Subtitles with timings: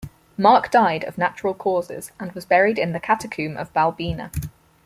[0.35, 4.31] Mark died of natural causes and was buried in the catacomb of Balbina.